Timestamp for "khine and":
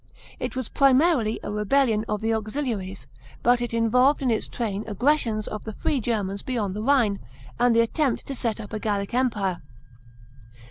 6.81-7.75